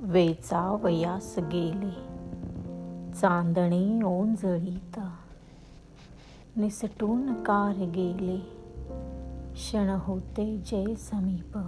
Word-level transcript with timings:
वेचावयास 0.00 1.34
गेले. 1.38 2.08
चांदणे 3.12 4.02
ओंजळीत. 4.02 5.00
निसटून 6.56 7.34
कार 7.34 7.74
गेले. 7.74 8.38
क्षण 9.52 9.96
होते 10.00 10.56
जय 10.56 10.94
समीप. 10.94 11.58